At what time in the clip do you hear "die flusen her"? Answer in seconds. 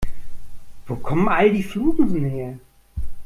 1.53-2.57